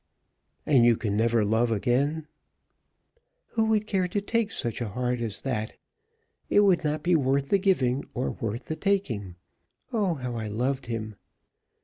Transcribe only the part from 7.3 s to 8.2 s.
the giving